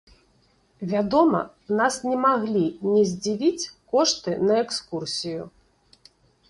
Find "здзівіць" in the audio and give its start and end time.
3.11-3.71